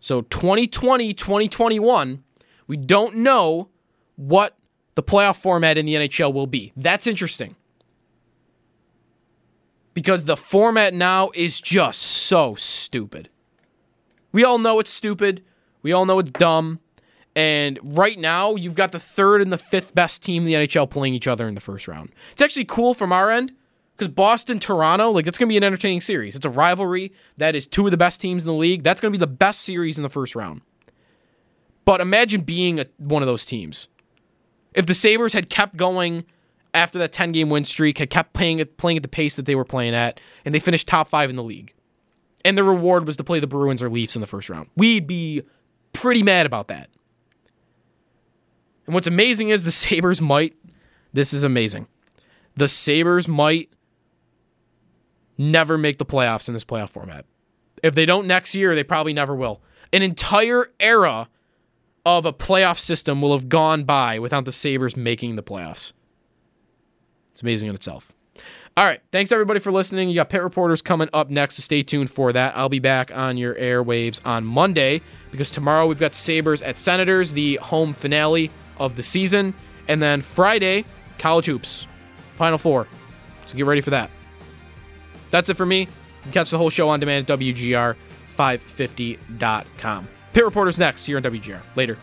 [0.00, 2.22] So 2020, 2021,
[2.66, 3.70] we don't know
[4.16, 4.56] what
[4.94, 6.72] the playoff format in the NHL will be.
[6.76, 7.56] That's interesting.
[9.94, 13.28] Because the format now is just so stupid.
[14.32, 15.42] We all know it's stupid.
[15.82, 16.80] We all know it's dumb.
[17.36, 20.88] And right now, you've got the third and the fifth best team in the NHL
[20.88, 22.10] playing each other in the first round.
[22.32, 23.52] It's actually cool from our end
[23.96, 26.36] because Boston, Toronto, like it's going to be an entertaining series.
[26.36, 28.82] It's a rivalry that is two of the best teams in the league.
[28.84, 30.62] That's going to be the best series in the first round.
[31.84, 33.88] But imagine being a, one of those teams.
[34.72, 36.24] If the Sabres had kept going
[36.72, 39.46] after that 10 game win streak, had kept playing at, playing at the pace that
[39.46, 41.72] they were playing at, and they finished top five in the league,
[42.44, 45.06] and the reward was to play the Bruins or Leafs in the first round, we'd
[45.06, 45.42] be
[45.92, 46.90] pretty mad about that.
[48.86, 50.54] And what's amazing is the Sabres might,
[51.12, 51.88] this is amazing.
[52.56, 53.70] The Sabres might
[55.36, 57.24] never make the playoffs in this playoff format.
[57.82, 59.60] If they don't next year, they probably never will.
[59.92, 61.28] An entire era
[62.06, 65.92] of a playoff system will have gone by without the Sabres making the playoffs.
[67.32, 68.12] It's amazing in itself.
[68.76, 69.00] All right.
[69.12, 70.08] Thanks, everybody, for listening.
[70.08, 72.56] You got Pit Reporters coming up next, so stay tuned for that.
[72.56, 77.32] I'll be back on your airwaves on Monday because tomorrow we've got Sabres at Senators,
[77.32, 79.54] the home finale of the season.
[79.88, 80.84] And then Friday,
[81.18, 81.86] college hoops,
[82.36, 82.86] Final Four.
[83.46, 84.10] So get ready for that.
[85.30, 85.88] That's it for me.
[86.32, 90.08] Catch the whole show on demand at WGR550.com.
[90.32, 91.60] Pit Reporters next here on WGR.
[91.76, 91.98] Later.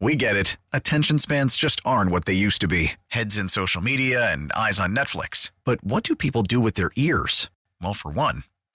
[0.00, 0.56] We get it.
[0.72, 4.80] Attention spans just aren't what they used to be heads in social media and eyes
[4.80, 5.50] on Netflix.
[5.64, 7.50] But what do people do with their ears?
[7.82, 8.44] Well, for one,